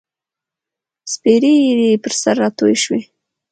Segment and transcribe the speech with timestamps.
[1.13, 3.01] سپیرې ایرې یې پر سر راتوی شوې